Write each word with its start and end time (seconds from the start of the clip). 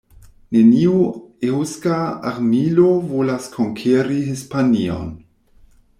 Neniu 0.55 0.93
eŭska 1.49 1.99
armilo 2.31 2.89
volas 3.13 3.47
konkeri 3.59 4.19
Hispanion". 4.31 5.17